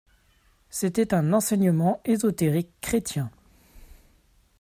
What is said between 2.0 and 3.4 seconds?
ésotérique chrétien.